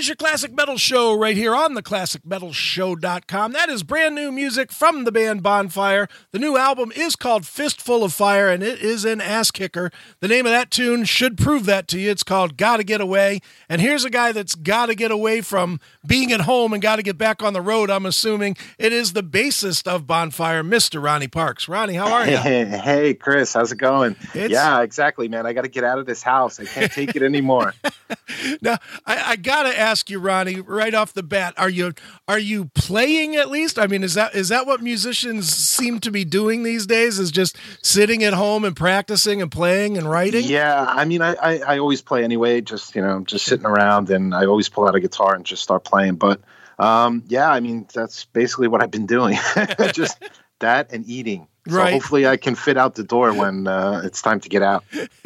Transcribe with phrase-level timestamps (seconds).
[0.00, 3.52] is your Classic Metal Show right here on the ClassicMetalShow.com.
[3.52, 6.08] That is brand new music from the band Bonfire.
[6.32, 9.90] The new album is called Fistful of Fire, and it is an ass kicker.
[10.20, 12.10] The name of that tune should prove that to you.
[12.10, 13.40] It's called Gotta Get Away.
[13.68, 16.96] And here's a guy that's got to get away from being at home and got
[16.96, 18.56] to get back on the road, I'm assuming.
[18.78, 21.02] It is the bassist of Bonfire, Mr.
[21.02, 21.68] Ronnie Parkes.
[21.68, 22.38] Ronnie, how are you?
[22.38, 24.16] Hey, hey Chris, how's it going?
[24.32, 24.50] It's...
[24.50, 25.44] Yeah, exactly, man.
[25.44, 26.58] I got to get out of this house.
[26.58, 27.74] I can't take it anymore.
[28.62, 31.92] now, I, I got to ask you, Ronnie, right off the bat, are you
[32.28, 33.78] are you playing at least?
[33.78, 37.18] I mean, is that is that what musicians seem to be doing these days?
[37.18, 40.44] Is just sitting at home and practicing and playing and writing?
[40.44, 42.60] Yeah, I mean, I, I, I always play anyway.
[42.60, 45.62] Just you know, just sitting around, and I always pull out a guitar and just
[45.62, 46.16] start playing.
[46.16, 46.40] But
[46.78, 49.38] um, yeah, I mean, that's basically what I've been doing.
[49.92, 50.22] just
[50.60, 51.48] that and eating.
[51.68, 51.92] So right.
[51.92, 54.82] hopefully I can fit out the door when uh, it's time to get out.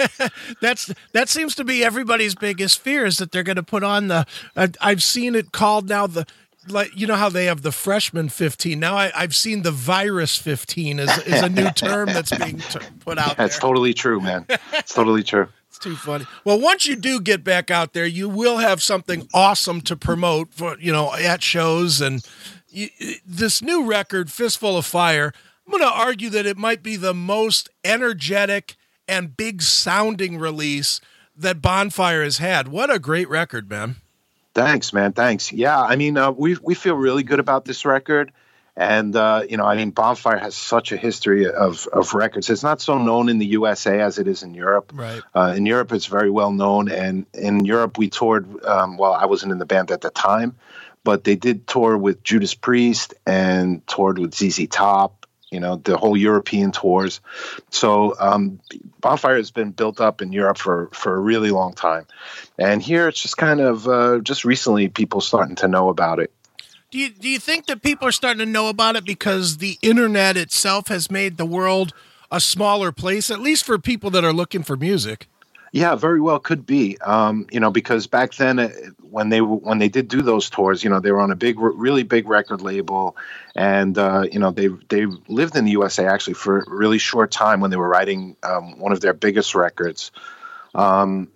[0.60, 4.08] That's that seems to be everybody's biggest fear is that they're going to put on
[4.08, 4.26] the.
[4.56, 6.26] Uh, I've seen it called now the
[6.68, 10.38] like you know how they have the freshman 15 now I, have seen the virus
[10.38, 14.46] 15 is, is a new term that's being t- put out that's totally true man
[14.72, 18.28] it's totally true it's too funny well once you do get back out there you
[18.28, 22.26] will have something awesome to promote for you know at shows and
[22.70, 22.88] you,
[23.26, 25.32] this new record fistful of fire
[25.66, 28.76] I'm going to argue that it might be the most energetic
[29.08, 31.00] and big sounding release
[31.36, 32.68] that Bonfire has had.
[32.68, 33.96] What a great record, man.
[34.54, 35.12] Thanks, man.
[35.12, 35.52] Thanks.
[35.52, 38.30] Yeah, I mean, uh, we we feel really good about this record,
[38.76, 42.48] and uh, you know, I mean, Bonfire has such a history of of records.
[42.48, 44.92] It's not so known in the USA as it is in Europe.
[44.94, 45.22] Right.
[45.34, 48.64] Uh, in Europe, it's very well known, and in Europe, we toured.
[48.64, 50.54] Um, well, I wasn't in the band at the time,
[51.02, 55.23] but they did tour with Judas Priest and toured with ZZ Top
[55.54, 57.20] you know, the whole European tours.
[57.70, 58.58] So um,
[59.00, 62.06] Bonfire has been built up in Europe for, for a really long time.
[62.58, 66.32] And here it's just kind of uh, just recently people starting to know about it.
[66.90, 69.78] Do you, do you think that people are starting to know about it because the
[69.80, 71.92] internet itself has made the world
[72.32, 75.28] a smaller place, at least for people that are looking for music?
[75.74, 76.98] Yeah, very well could be.
[76.98, 78.70] Um, you know, because back then uh,
[79.10, 81.58] when they when they did do those tours, you know, they were on a big,
[81.58, 83.16] really big record label,
[83.56, 87.32] and uh, you know they they lived in the USA actually for a really short
[87.32, 90.12] time when they were writing um, one of their biggest records.
[90.76, 91.26] Um,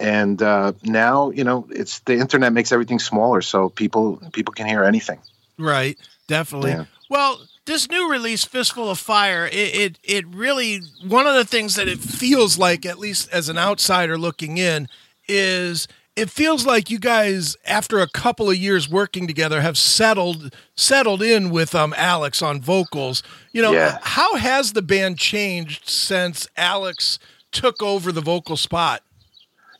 [0.00, 4.66] and uh, now you know it's the internet makes everything smaller, so people people can
[4.66, 5.20] hear anything.
[5.58, 6.70] Right, definitely.
[6.70, 6.84] Yeah.
[7.08, 11.76] Well, this new release, Fistful of Fire, it, it, it really one of the things
[11.76, 14.88] that it feels like, at least as an outsider looking in,
[15.28, 20.54] is it feels like you guys, after a couple of years working together, have settled
[20.76, 23.22] settled in with um Alex on vocals.
[23.52, 23.98] You know, yeah.
[24.02, 27.18] how has the band changed since Alex
[27.50, 29.02] took over the vocal spot?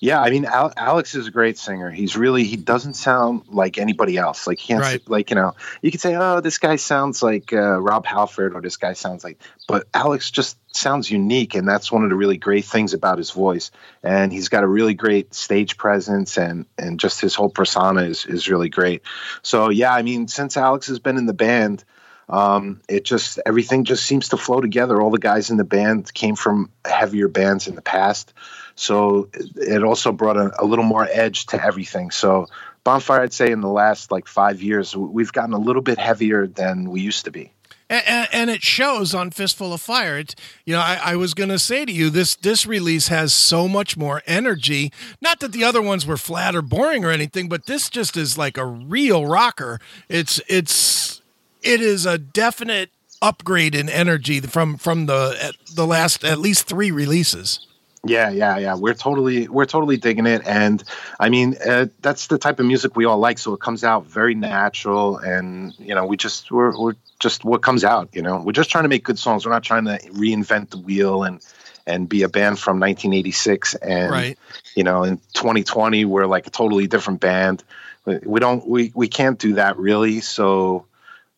[0.04, 1.90] Yeah, I mean, Al- Alex is a great singer.
[1.90, 4.46] He's really he doesn't sound like anybody else.
[4.46, 5.00] Like he can't right.
[5.08, 8.60] like you know you could say oh this guy sounds like uh, Rob Halford or
[8.60, 12.36] this guy sounds like, but Alex just sounds unique, and that's one of the really
[12.36, 13.70] great things about his voice.
[14.02, 18.26] And he's got a really great stage presence, and and just his whole persona is
[18.26, 19.00] is really great.
[19.40, 21.82] So yeah, I mean, since Alex has been in the band.
[22.26, 24.98] Um, it just everything just seems to flow together.
[24.98, 28.32] All the guys in the band came from heavier bands in the past,
[28.76, 32.10] so it also brought a, a little more edge to everything.
[32.10, 32.46] So
[32.84, 36.46] Bonfire, I'd say in the last like five years, we've gotten a little bit heavier
[36.46, 37.50] than we used to be.
[37.90, 40.18] And, and, it shows on Fistful of Fire.
[40.18, 40.34] It,
[40.64, 43.68] you know, I, I was going to say to you, this this release has so
[43.68, 44.90] much more energy.
[45.20, 48.38] Not that the other ones were flat or boring or anything, but this just is
[48.38, 49.80] like a real rocker.
[50.08, 51.20] It's it's
[51.62, 52.90] it is a definite
[53.20, 57.66] upgrade in energy from from the the last at least three releases.
[58.06, 58.74] Yeah, yeah, yeah.
[58.76, 60.82] We're totally we're totally digging it, and
[61.18, 63.38] I mean uh, that's the type of music we all like.
[63.38, 67.62] So it comes out very natural, and you know we just we're we're just what
[67.62, 68.10] comes out.
[68.12, 69.46] You know, we're just trying to make good songs.
[69.46, 71.40] We're not trying to reinvent the wheel and
[71.86, 73.74] and be a band from 1986.
[73.76, 74.38] And right.
[74.74, 77.64] you know, in 2020 we're like a totally different band.
[78.04, 80.20] We don't we we can't do that really.
[80.20, 80.86] So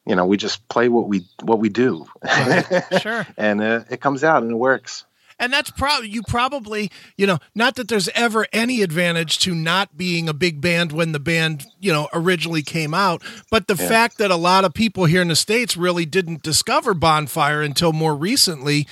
[0.05, 2.07] you know, we just play what we what we do.
[2.23, 2.67] Right.
[3.01, 3.27] Sure.
[3.37, 5.05] and uh, it comes out and it works
[5.39, 9.97] and that's probably you probably you know not that there's ever any advantage to not
[9.97, 13.89] being a big band when the band you know originally came out but the yeah.
[13.89, 17.93] fact that a lot of people here in the states really didn't discover bonfire until
[17.93, 18.87] more recently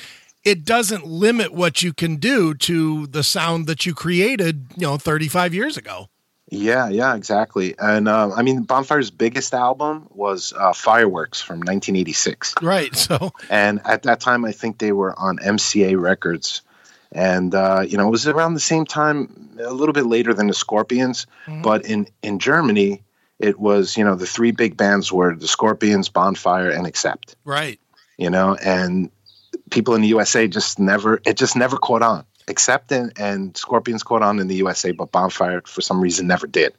[0.45, 4.99] it doesn't limit what you can do to the sound that you created you know
[4.99, 6.09] 35 years ago
[6.51, 7.75] yeah, yeah, exactly.
[7.79, 12.55] And uh, I mean, Bonfire's biggest album was uh, Fireworks from 1986.
[12.63, 12.95] Right.
[13.05, 16.63] So, and at that time, I think they were on MCA Records,
[17.13, 20.47] and uh, you know it was around the same time, a little bit later than
[20.47, 21.63] the Scorpions, mm-hmm.
[21.63, 23.03] but in in Germany
[23.39, 27.37] it was you know the three big bands were the Scorpions, Bonfire, and Accept.
[27.45, 27.81] Right.
[28.17, 29.11] You know, and
[29.71, 32.25] people in the USA just never it just never caught on.
[32.49, 36.47] Accept and, and Scorpions caught on in the USA, but Bonfire for some reason never
[36.47, 36.75] did.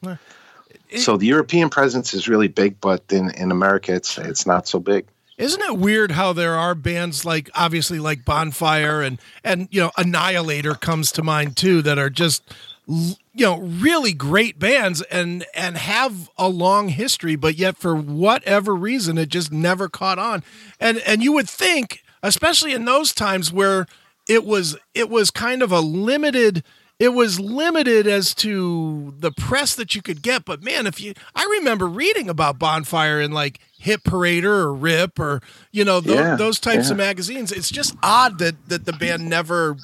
[0.88, 4.68] It, so the European presence is really big, but in, in America it's it's not
[4.68, 5.06] so big.
[5.38, 9.90] Isn't it weird how there are bands like obviously like Bonfire and and you know
[9.96, 12.42] Annihilator comes to mind too that are just
[12.86, 18.74] you know really great bands and and have a long history but yet for whatever
[18.74, 20.42] reason it just never caught on.
[20.80, 23.86] And and you would think especially in those times where
[24.28, 26.62] it was it was kind of a limited
[26.98, 30.46] it was limited as to the press that you could get.
[30.46, 35.18] But man, if you, I remember reading about Bonfire in like Hit Parader or Rip
[35.18, 35.42] or
[35.72, 36.92] you know th- yeah, those types yeah.
[36.92, 37.52] of magazines.
[37.52, 39.76] It's just odd that that the band never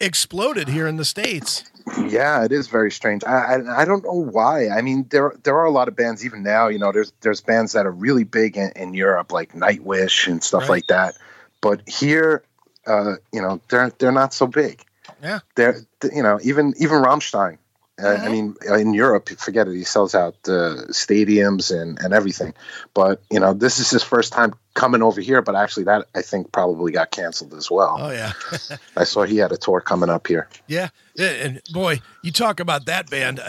[0.00, 1.64] exploded here in the states.
[2.08, 3.24] Yeah, it is very strange.
[3.24, 4.68] I, I, I don't know why.
[4.68, 6.68] I mean, there there are a lot of bands even now.
[6.68, 10.42] You know, there's there's bands that are really big in, in Europe, like Nightwish and
[10.42, 10.70] stuff right.
[10.70, 11.16] like that.
[11.62, 12.42] But here,
[12.86, 14.82] uh, you know, they're they're not so big.
[15.22, 15.80] Yeah, they're
[16.12, 17.58] you know even even Rammstein.
[18.00, 18.24] Mm-hmm.
[18.24, 19.74] I mean, in Europe, forget it.
[19.74, 22.54] He sells out uh, stadiums and, and everything.
[22.94, 25.42] But you know, this is his first time coming over here.
[25.42, 27.96] But actually, that I think probably got canceled as well.
[28.00, 28.32] Oh yeah,
[28.96, 30.48] I saw he had a tour coming up here.
[30.66, 30.88] Yeah,
[31.18, 33.40] and boy, you talk about that band.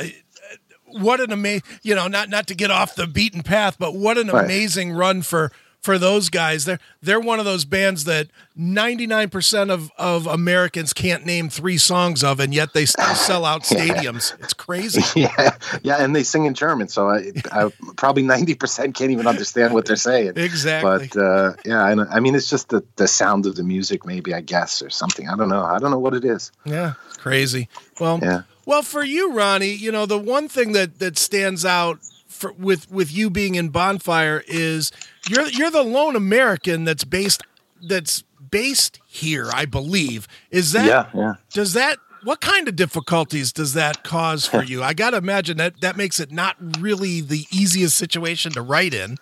[0.86, 4.18] What an amazing, you know, not not to get off the beaten path, but what
[4.18, 4.44] an right.
[4.44, 5.52] amazing run for
[5.82, 6.66] for those guys.
[6.66, 12.24] They're they're one of those bands that 99% of, of Americans can't name three songs
[12.24, 14.32] of, and yet they still sell out stadiums.
[14.32, 14.44] yeah.
[14.44, 15.02] It's crazy.
[15.22, 19.74] Yeah, yeah, and they sing in German, so I, I probably 90% can't even understand
[19.74, 20.34] what they're saying.
[20.36, 21.10] Exactly.
[21.14, 24.34] But uh, yeah, I, I mean, it's just the, the sound of the music, maybe,
[24.34, 25.28] I guess, or something.
[25.30, 25.64] I don't know.
[25.64, 26.52] I don't know what it is.
[26.66, 27.68] Yeah, crazy.
[28.00, 28.44] Well, yeah.
[28.66, 32.90] Well, for you, Ronnie, you know the one thing that that stands out for, with
[32.92, 34.92] with you being in Bonfire is
[35.30, 37.44] you're you're the lone American that's based
[37.82, 40.28] that's based here, I believe.
[40.50, 41.34] Is that Yeah, yeah.
[41.54, 44.84] Does that what kind of difficulties does that cause for you?
[44.84, 48.94] I got to imagine that that makes it not really the easiest situation to write
[48.94, 49.18] in.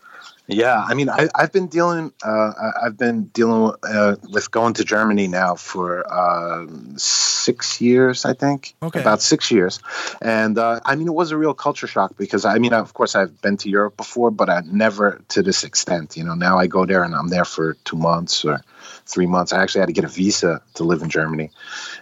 [0.51, 2.11] Yeah, I mean, I, have been dealing.
[2.23, 2.51] Uh,
[2.81, 6.65] I've been dealing uh, with going to Germany now for uh,
[6.97, 8.73] six years, I think.
[8.81, 8.99] Okay.
[8.99, 9.79] About six years,
[10.23, 13.13] and uh, I mean, it was a real culture shock because I mean, of course,
[13.13, 16.17] I've been to Europe before, but I never to this extent.
[16.17, 18.61] You know, now I go there and I'm there for two months or
[19.05, 19.53] three months.
[19.53, 21.51] I actually had to get a visa to live in Germany,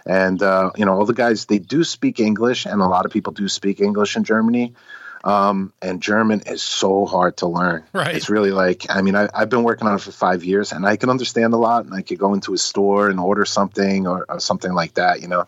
[0.06, 3.12] and uh, you know, all the guys they do speak English, and a lot of
[3.12, 4.72] people do speak English in Germany.
[5.28, 7.84] Um, and German is so hard to learn.
[7.92, 8.16] Right.
[8.16, 10.86] It's really like, I mean, I, have been working on it for five years and
[10.86, 14.06] I can understand a lot and I could go into a store and order something
[14.06, 15.46] or, or something like that, you know.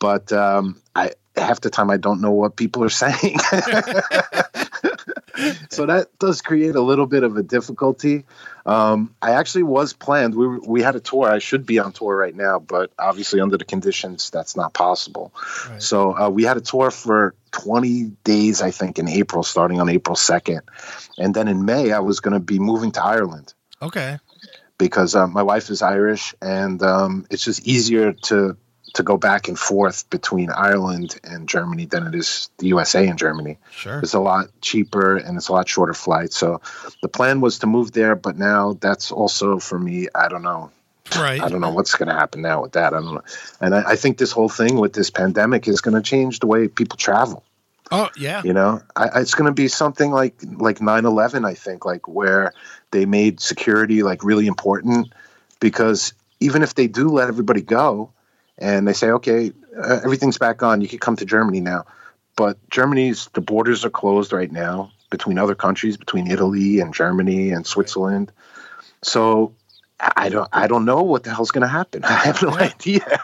[0.00, 3.38] But um, I, half the time I don't know what people are saying.
[5.70, 8.24] so that does create a little bit of a difficulty.
[8.66, 10.34] Um, I actually was planned.
[10.34, 11.28] We we had a tour.
[11.28, 15.32] I should be on tour right now, but obviously under the conditions, that's not possible.
[15.68, 15.82] Right.
[15.82, 19.88] So uh, we had a tour for 20 days, I think, in April, starting on
[19.88, 20.60] April 2nd,
[21.18, 23.54] and then in May I was going to be moving to Ireland.
[23.82, 24.18] Okay.
[24.78, 28.56] Because uh, my wife is Irish, and um, it's just easier to
[28.94, 33.18] to go back and forth between Ireland and Germany than it is the USA and
[33.18, 33.58] Germany.
[33.70, 34.00] Sure.
[34.00, 36.32] It's a lot cheaper and it's a lot shorter flight.
[36.32, 36.60] So
[37.02, 40.70] the plan was to move there, but now that's also for me, I don't know.
[41.16, 41.40] Right.
[41.40, 42.94] I don't know what's going to happen now with that.
[42.94, 43.22] I don't know.
[43.60, 46.46] And I, I think this whole thing with this pandemic is going to change the
[46.46, 47.42] way people travel.
[47.90, 48.42] Oh yeah.
[48.44, 52.52] You know, I, it's going to be something like like 9/11 I think like where
[52.92, 55.12] they made security like really important
[55.58, 58.10] because even if they do let everybody go,
[58.60, 60.80] and they say, okay, uh, everything's back on.
[60.80, 61.86] You can come to Germany now.
[62.36, 67.50] But Germany's the borders are closed right now between other countries, between Italy and Germany
[67.50, 68.32] and Switzerland.
[69.02, 69.52] So
[69.98, 72.04] I don't I don't know what the hell's going to happen.
[72.04, 73.20] I have no idea.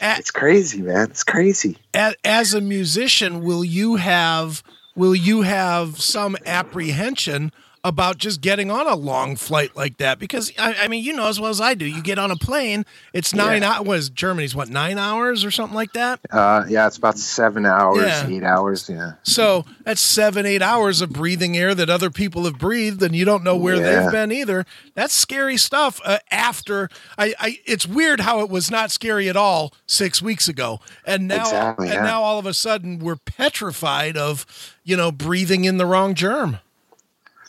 [0.00, 1.10] it's crazy, man.
[1.10, 1.78] It's crazy.
[1.92, 4.62] As a musician, will you have
[4.94, 7.52] will you have some apprehension
[7.84, 11.28] about just getting on a long flight like that because I, I, mean you know
[11.28, 13.72] as well as I do you get on a plane it's nine yeah.
[13.72, 17.66] hours was Germany's what nine hours or something like that uh, yeah it's about seven
[17.66, 18.26] hours yeah.
[18.26, 22.58] eight hours yeah so that's seven eight hours of breathing air that other people have
[22.58, 24.00] breathed and you don't know where yeah.
[24.02, 24.64] they've been either
[24.94, 26.88] that's scary stuff uh, after
[27.18, 31.28] I, I it's weird how it was not scary at all six weeks ago and
[31.28, 34.46] now exactly, and now all of a sudden we're petrified of
[34.82, 36.60] you know breathing in the wrong germ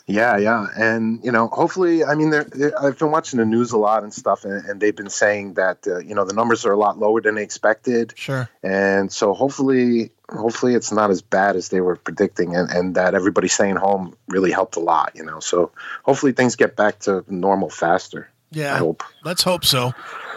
[0.08, 3.72] Yeah, yeah, and you know, hopefully, I mean, they're, they're, I've been watching the news
[3.72, 6.64] a lot and stuff, and, and they've been saying that uh, you know the numbers
[6.64, 8.12] are a lot lower than they expected.
[8.16, 8.48] Sure.
[8.62, 13.16] And so hopefully, hopefully, it's not as bad as they were predicting, and, and that
[13.16, 15.10] everybody staying home really helped a lot.
[15.16, 15.72] You know, so
[16.04, 18.30] hopefully things get back to normal faster.
[18.52, 19.02] Yeah, I hope.
[19.24, 19.92] Let's hope so.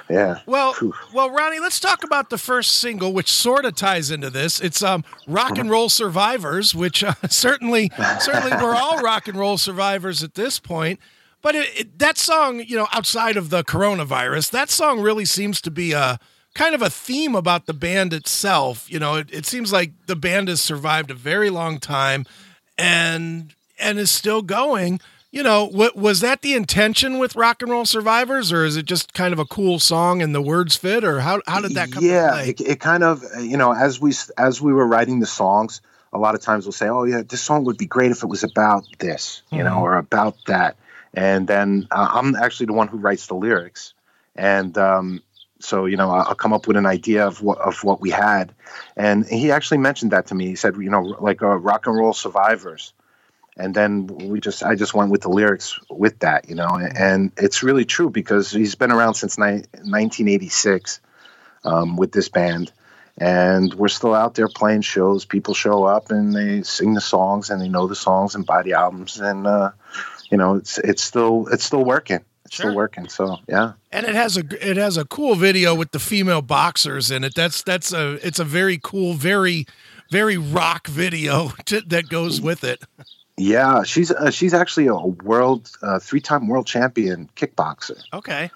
[0.10, 0.40] Yeah.
[0.48, 0.76] Well,
[1.14, 4.60] well, Ronnie, let's talk about the first single, which sort of ties into this.
[4.60, 9.58] It's um, "Rock and Roll Survivors," which uh, certainly, certainly, we're all rock and roll
[9.58, 11.00] survivors at this point.
[11.42, 15.62] But it, it, that song, you know, outside of the coronavirus, that song really seems
[15.62, 16.20] to be a
[16.56, 18.92] kind of a theme about the band itself.
[18.92, 22.26] You know, it, it seems like the band has survived a very long time,
[22.80, 25.00] and and is still going
[25.32, 28.86] you know, what was that the intention with Rock and Roll Survivors, or is it
[28.86, 31.92] just kind of a cool song and the words fit, or how how did that
[31.92, 32.04] come?
[32.04, 35.82] Yeah, it, it, kind of you know as we as we were writing the songs,
[36.12, 38.28] a lot of times we'll say, oh yeah, this song would be great if it
[38.28, 39.68] was about this, you mm-hmm.
[39.68, 40.78] know, or about that,
[41.14, 43.94] and then uh, I'm actually the one who writes the lyrics,
[44.36, 45.22] and um,
[45.60, 48.52] so you know I'll come up with an idea of what of what we had,
[48.98, 50.48] and he actually mentioned that to me.
[50.48, 52.94] He said, you know, like uh, Rock and Roll Survivors
[53.58, 57.32] and then we just I just went with the lyrics with that, you know, and
[57.38, 61.02] it's really true because he's been around since ni- 1986
[61.64, 62.72] um, with this band,
[63.18, 65.26] and we're still out there playing shows.
[65.26, 68.64] People show up and they sing the songs and they know the songs and buy
[68.64, 69.72] the albums, and uh,
[70.32, 72.24] you know it's it's still it's still working.
[72.46, 72.68] It's sure.
[72.68, 73.10] still working.
[73.10, 73.74] So yeah.
[73.92, 77.36] And it has a it has a cool video with the female boxers in it.
[77.36, 79.68] That's that's a it's a very cool, very
[80.10, 82.84] very rock video to, that goes with it.
[83.40, 87.98] Yeah, she's uh, she's actually a world uh, three time world champion kickboxer.
[88.14, 88.52] Okay.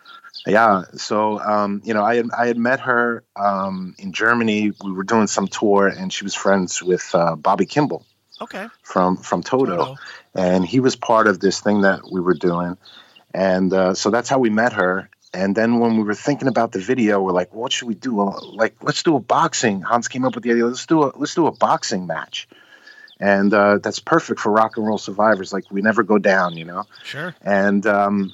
[0.46, 4.74] Yeah, so um, you know, I had, I had met her um, in Germany.
[4.84, 8.06] We were doing some tour, and she was friends with uh, Bobby Kimball.
[8.42, 8.68] Okay.
[8.82, 9.78] From from Toto.
[9.78, 9.96] Toto.
[10.36, 12.78] and he was part of this thing that we were doing,
[13.34, 15.10] and uh, so that's how we met her.
[15.34, 18.22] And then when we were thinking about the video, we're like, what should we do?
[18.54, 19.82] Like, let's do a boxing.
[19.82, 20.66] Hans came up with the idea.
[20.66, 22.50] Let's do a let's do a boxing match
[23.24, 25.54] and uh, that's perfect for rock and roll survivors.
[25.54, 26.84] Like we never go down, you know.
[27.06, 27.34] Sure.
[27.42, 28.34] And um,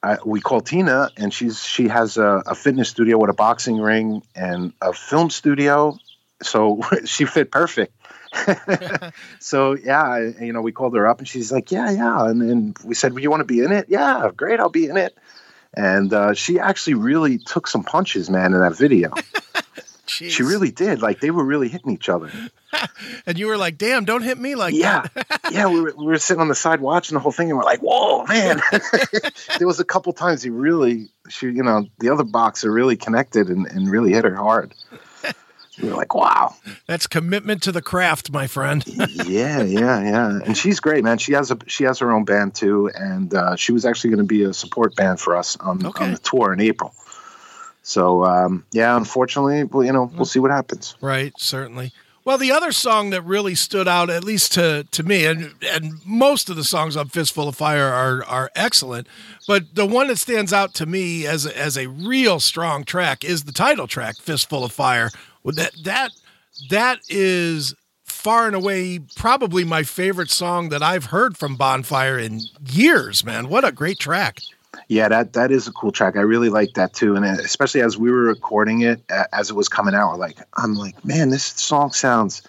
[0.00, 3.80] I, we call Tina, and she's she has a, a, fitness studio with a boxing
[3.80, 5.98] ring and a film studio,
[6.40, 7.92] so she fit perfect.
[9.40, 12.94] so yeah, you know, we called her up, and she's like, "Yeah, yeah," and we
[12.94, 15.18] said, "Well, you want to be in it?" Yeah, great, I'll be in it.
[15.74, 19.12] And uh, she actually really took some punches, man, in that video.
[20.08, 20.30] Jeez.
[20.30, 21.02] She really did.
[21.02, 22.30] Like they were really hitting each other.
[23.26, 25.06] and you were like, "Damn, don't hit me like yeah.
[25.14, 27.58] that." yeah, we were, we were sitting on the side watching the whole thing, and
[27.58, 28.62] we're like, "Whoa, man!"
[29.58, 33.48] there was a couple times he really, she, you know, the other boxer really connected
[33.48, 34.74] and, and really hit her hard.
[35.82, 40.40] We were like, "Wow, that's commitment to the craft, my friend." yeah, yeah, yeah.
[40.42, 41.18] And she's great, man.
[41.18, 44.18] She has a she has her own band too, and uh, she was actually going
[44.18, 46.04] to be a support band for us on, okay.
[46.04, 46.94] on the tour in April.
[47.88, 50.94] So um, yeah, unfortunately, well, you know, we'll see what happens.
[51.00, 51.92] Right, certainly.
[52.22, 55.94] Well, the other song that really stood out, at least to, to me, and and
[56.04, 59.06] most of the songs on Fistful of Fire are are excellent,
[59.46, 63.24] but the one that stands out to me as a, as a real strong track
[63.24, 65.08] is the title track, Fistful of Fire.
[65.46, 66.10] That that
[66.68, 72.40] that is far and away probably my favorite song that I've heard from Bonfire in
[72.68, 73.24] years.
[73.24, 74.40] Man, what a great track!
[74.88, 76.16] Yeah, that that is a cool track.
[76.16, 79.68] I really like that too, and especially as we were recording it, as it was
[79.68, 82.42] coming out, we're like, I'm like, man, this song sounds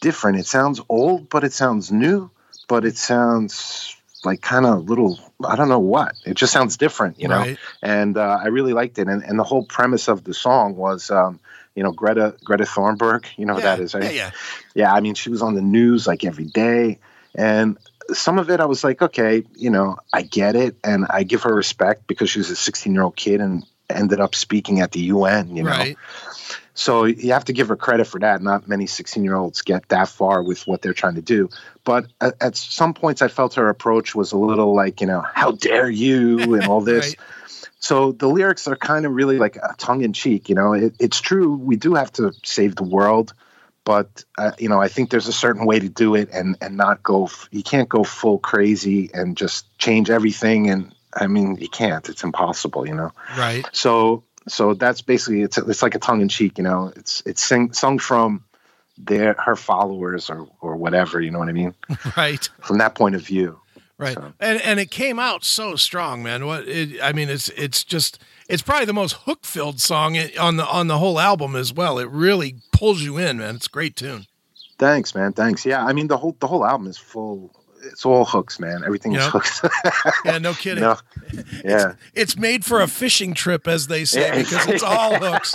[0.00, 0.38] different.
[0.38, 2.30] It sounds old, but it sounds new,
[2.68, 5.18] but it sounds like kind of a little.
[5.44, 6.14] I don't know what.
[6.24, 7.38] It just sounds different, you know.
[7.38, 7.58] Right.
[7.80, 11.10] And uh, I really liked it, and and the whole premise of the song was.
[11.10, 11.40] Um,
[11.74, 14.04] you know Greta Greta Thunberg, you know yeah, that is, right?
[14.04, 14.30] Yeah, yeah.
[14.74, 16.98] Yeah, I mean she was on the news like every day
[17.34, 17.78] and
[18.12, 21.42] some of it I was like, okay, you know, I get it, and I give
[21.42, 24.92] her respect because she was a 16 year old kid and ended up speaking at
[24.92, 25.54] the UN.
[25.56, 25.96] You know, right.
[26.74, 28.42] so you have to give her credit for that.
[28.42, 31.48] Not many 16 year olds get that far with what they're trying to do.
[31.84, 35.24] But at, at, some points, I felt her approach was a little like, you know,
[35.34, 37.08] how dare you and all this.
[37.08, 37.16] right.
[37.78, 40.48] So the lyrics are kind of really like a tongue in cheek.
[40.48, 43.34] You know, it, it's true we do have to save the world
[43.84, 46.76] but uh, you know i think there's a certain way to do it and and
[46.76, 51.56] not go f- you can't go full crazy and just change everything and i mean
[51.56, 52.08] you can't.
[52.08, 53.12] It's impossible you know?
[53.36, 53.64] Right.
[53.72, 56.92] So so that's basically it's it's like a tongue in cheek you know?
[56.96, 58.44] It's it's sing, sung from
[58.98, 61.74] their her followers or or whatever you know what i mean?
[62.16, 62.48] Right.
[62.60, 63.58] From that point of view.
[63.98, 64.14] Right.
[64.14, 64.32] So.
[64.40, 66.46] and and it came out so strong man.
[66.46, 68.18] What it, i mean it's it's just
[68.48, 71.98] it's probably the most hook filled song on the on the whole album as well.
[71.98, 73.56] It really pulls you in, man.
[73.56, 74.26] It's a great tune.
[74.78, 75.32] Thanks, man.
[75.32, 75.64] Thanks.
[75.64, 78.82] Yeah, I mean the whole the whole album is full it's all hooks, man.
[78.84, 79.22] Everything yep.
[79.22, 79.62] is hooks.
[80.24, 80.82] yeah, no kidding.
[80.82, 80.96] No.
[81.64, 84.38] Yeah, it's, it's, made for a fishing trip, as they say, yeah.
[84.38, 85.54] because it's all hooks.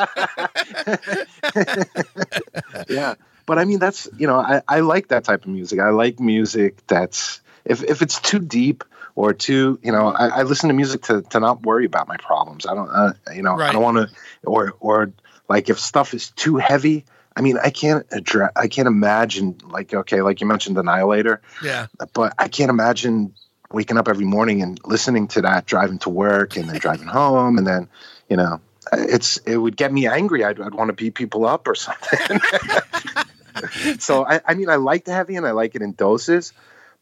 [2.90, 3.16] yeah,
[3.46, 5.80] but I mean, that's you know, I, I like that type of music.
[5.80, 8.84] I like music that's if if it's too deep
[9.18, 12.18] or too, you know, I, I listen to music to to not worry about my
[12.18, 12.68] problems.
[12.68, 13.70] I don't, uh, you know, right.
[13.70, 15.12] I don't want to, or or
[15.50, 17.04] like if stuff is too heavy.
[17.36, 21.42] I mean, I can't address, I can't imagine like okay, like you mentioned, Annihilator.
[21.64, 21.88] Yeah.
[22.14, 23.34] But I can't imagine
[23.72, 27.58] waking up every morning and listening to that, driving to work and then driving home,
[27.58, 27.90] and then,
[28.30, 28.62] you know,
[28.94, 30.44] it's it would get me angry.
[30.44, 32.40] I'd, I'd want to beat people up or something.
[34.00, 36.54] so I, I mean, I like the heavy and I like it in doses,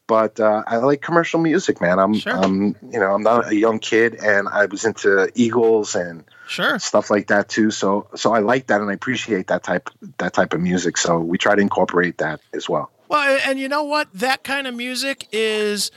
[0.06, 1.98] but uh, I like commercial music, man.
[1.98, 2.32] I'm, sure.
[2.32, 6.78] I'm, you know, I'm not a young kid, and I was into Eagles and sure
[6.78, 7.70] stuff like that too.
[7.70, 10.96] So, so I like that, and I appreciate that type that type of music.
[10.96, 12.90] So we try to incorporate that as well.
[13.08, 14.08] Well, and you know what?
[14.12, 15.90] That kind of music is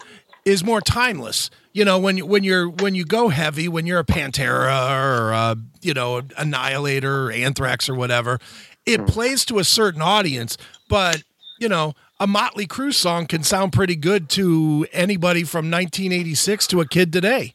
[0.45, 1.49] is more timeless.
[1.73, 5.55] You know, when when you're when you go heavy, when you're a Pantera or a,
[5.81, 8.39] you know Annihilator, or Anthrax or whatever,
[8.85, 9.07] it mm.
[9.07, 10.57] plays to a certain audience.
[10.89, 11.23] But
[11.59, 16.81] you know, a Motley Crue song can sound pretty good to anybody from 1986 to
[16.81, 17.53] a kid today.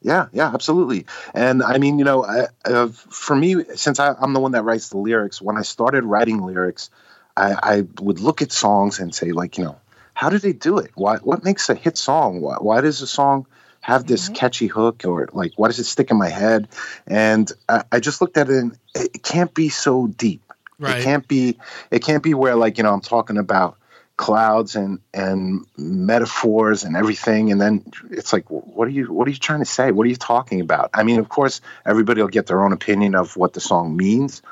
[0.00, 1.06] Yeah, yeah, absolutely.
[1.34, 4.62] And I mean, you know, I, uh, for me, since I, am the one that
[4.62, 6.88] writes the lyrics, when I started writing lyrics,
[7.36, 9.76] I, I, would look at songs and say, like, you know,
[10.14, 10.92] how do they do it?
[10.94, 12.40] Why, what makes a hit song?
[12.40, 13.46] Why, why does a song
[13.80, 14.34] have this mm-hmm.
[14.34, 16.68] catchy hook or like, why does it stick in my head?
[17.06, 20.47] And I, I just looked at it and it can't be so deep.
[20.78, 20.98] Right.
[20.98, 21.58] It can't be.
[21.90, 23.78] It can't be where like you know I'm talking about
[24.18, 29.30] clouds and and metaphors and everything and then it's like what are you what are
[29.30, 32.28] you trying to say what are you talking about i mean of course everybody will
[32.28, 34.42] get their own opinion of what the song means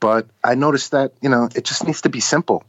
[0.00, 2.64] but i noticed that you know it just needs to be simple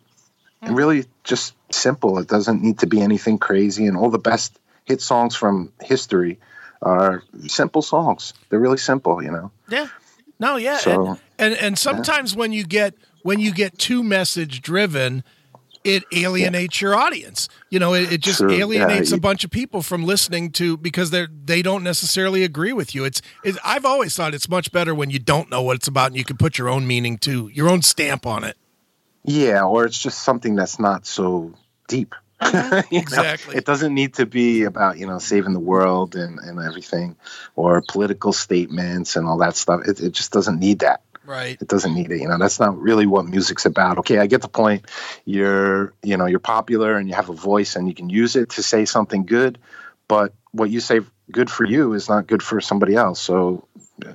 [0.62, 0.78] and mm.
[0.78, 5.02] really just simple it doesn't need to be anything crazy and all the best hit
[5.02, 6.38] songs from history
[6.82, 9.88] are simple songs they're really simple you know yeah
[10.40, 12.40] no yeah so, and, and and sometimes yeah.
[12.40, 15.24] when you get when you get too message driven
[15.84, 16.88] it alienates yeah.
[16.88, 17.50] your audience.
[17.70, 18.50] You know, it, it just sure.
[18.50, 19.18] alienates yeah.
[19.18, 23.04] a bunch of people from listening to because they're they don't necessarily agree with you.
[23.06, 26.08] It's, it's I've always thought it's much better when you don't know what it's about
[26.08, 28.58] and you can put your own meaning to your own stamp on it.
[29.24, 31.54] Yeah, or it's just something that's not so
[31.88, 32.16] deep.
[32.92, 33.54] exactly.
[33.54, 33.58] Know?
[33.58, 37.16] It doesn't need to be about you know saving the world and, and everything,
[37.56, 39.82] or political statements and all that stuff.
[39.88, 41.02] It, it just doesn't need that.
[41.26, 41.62] Right.
[41.62, 42.20] It doesn't need it.
[42.20, 44.00] You know, that's not really what music's about.
[44.00, 44.86] Okay, I get the point.
[45.26, 48.52] You're, you know, you're popular and you have a voice and you can use it
[48.52, 49.58] to say something good,
[50.08, 51.00] but what you say
[51.32, 53.22] good for you is not good for somebody else.
[53.22, 53.68] So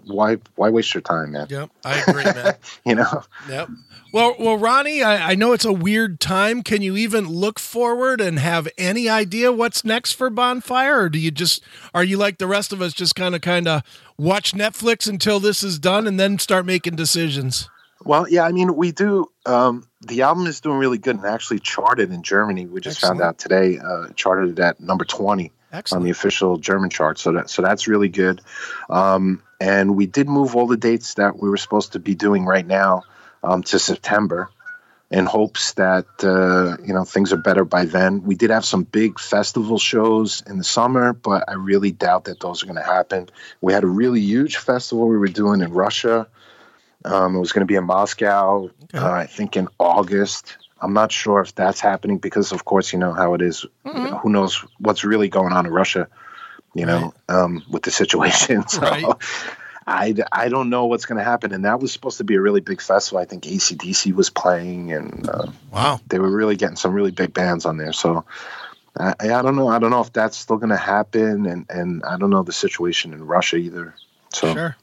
[0.04, 1.46] why why waste your time, man?
[1.48, 2.54] Yep, I agree, man.
[2.84, 3.22] you know.
[3.48, 3.68] Yep.
[4.12, 6.62] Well, well, Ronnie, I, I, know it's a weird time.
[6.62, 11.18] Can you even look forward and have any idea what's next for Bonfire, or do
[11.18, 11.62] you just
[11.94, 13.82] are you like the rest of us, just kind of kind of
[14.16, 17.68] watch Netflix until this is done and then start making decisions?
[18.04, 19.30] Well, yeah, I mean, we do.
[19.44, 22.66] Um, the album is doing really good and actually charted in Germany.
[22.66, 23.20] We just Excellent.
[23.20, 26.00] found out today, uh, charted at number twenty Excellent.
[26.00, 27.18] on the official German chart.
[27.18, 28.40] So that so that's really good.
[28.88, 32.44] Um, and we did move all the dates that we were supposed to be doing
[32.44, 33.02] right now
[33.42, 34.50] um, to September
[35.10, 38.22] in hopes that uh, you know things are better by then.
[38.22, 42.40] We did have some big festival shows in the summer, but I really doubt that
[42.40, 43.28] those are going to happen.
[43.60, 46.28] We had a really huge festival we were doing in Russia.
[47.04, 48.98] Um, it was going to be in Moscow, okay.
[48.98, 50.58] uh, I think in August.
[50.80, 53.66] I'm not sure if that's happening because, of course, you know how it is.
[53.84, 54.16] Mm-hmm.
[54.16, 56.08] Who knows what's really going on in Russia?
[56.74, 57.36] You know, right.
[57.36, 58.62] um, with the situation.
[58.68, 59.04] So, right.
[59.88, 61.52] I, I don't know what's going to happen.
[61.54, 63.20] And that was supposed to be a really big festival.
[63.20, 67.32] I think ACDC was playing, and uh, wow, they were really getting some really big
[67.32, 67.94] bands on there.
[67.94, 68.26] So
[68.98, 69.68] I, I don't know.
[69.68, 72.52] I don't know if that's still going to happen, and and I don't know the
[72.52, 73.94] situation in Russia either.
[74.30, 74.76] So sure.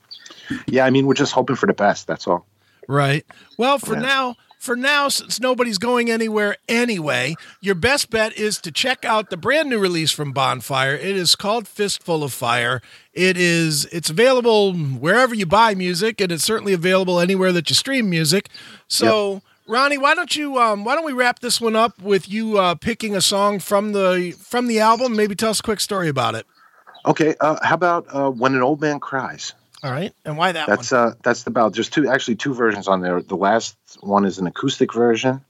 [0.66, 2.08] yeah, I mean, we're just hoping for the best.
[2.08, 2.48] That's all.
[2.88, 3.26] Right.
[3.58, 4.02] Well, for yeah.
[4.02, 9.30] now, for now, since nobody's going anywhere anyway, your best bet is to check out
[9.30, 10.96] the brand new release from Bonfire.
[10.96, 12.82] It is called Fistful of Fire.
[13.14, 17.76] It is it's available wherever you buy music, and it's certainly available anywhere that you
[17.76, 18.50] stream music.
[18.88, 19.34] So.
[19.34, 19.44] Yep.
[19.68, 22.76] Ronnie, why don't you um, why don't we wrap this one up with you uh,
[22.76, 25.16] picking a song from the from the album?
[25.16, 26.46] Maybe tell us a quick story about it.
[27.08, 29.54] Okay, uh, how about uh, "When an Old Man Cries"?
[29.86, 30.68] All right, and why that?
[30.68, 31.00] That's one?
[31.00, 33.22] uh, that's about there's two actually two versions on there.
[33.22, 35.46] The last one is an acoustic version,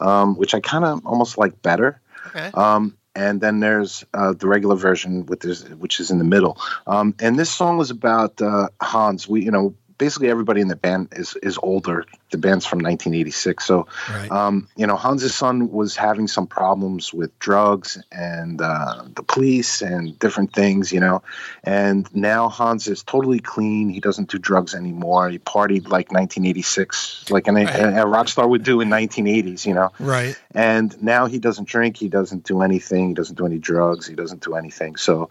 [0.00, 2.00] um, which I kind of almost like better.
[2.26, 2.50] Okay.
[2.52, 6.58] Um, and then there's uh, the regular version with this, which is in the middle.
[6.88, 9.28] Um, and this song was about uh, Hans.
[9.28, 12.04] We, you know, basically everybody in the band is is older.
[12.30, 14.30] The band's from 1986, so right.
[14.30, 19.82] um, you know Hans's son was having some problems with drugs and uh, the police
[19.82, 21.22] and different things, you know.
[21.64, 23.88] And now Hans is totally clean.
[23.88, 25.28] He doesn't do drugs anymore.
[25.28, 29.74] He partied like 1986, like an, a, a rock star would do in 1980s, you
[29.74, 29.92] know.
[29.98, 30.36] Right.
[30.52, 31.96] And now he doesn't drink.
[31.96, 33.08] He doesn't do anything.
[33.08, 34.06] He doesn't do any drugs.
[34.06, 34.96] He doesn't do anything.
[34.96, 35.30] So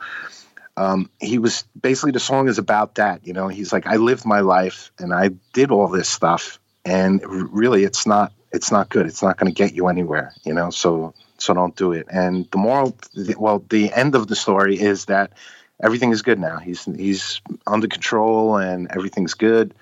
[0.78, 3.26] um, he was basically the song is about that.
[3.26, 7.22] You know, he's like, I lived my life and I did all this stuff, and
[7.26, 9.06] really, it's not it's not good.
[9.06, 10.34] It's not going to get you anywhere.
[10.44, 12.08] You know, so so don't do it.
[12.10, 12.98] And the moral,
[13.38, 15.32] well, the end of the story is that
[15.82, 16.58] everything is good now.
[16.58, 19.74] He's he's under control and everything's good.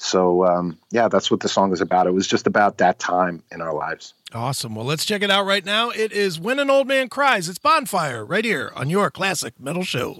[0.00, 2.06] So um, yeah, that's what the song is about.
[2.06, 4.14] It was just about that time in our lives.
[4.32, 4.74] Awesome.
[4.74, 5.90] Well, let's check it out right now.
[5.90, 7.50] It is When an Old Man Cries.
[7.50, 10.16] It's Bonfire right here on your classic metal show.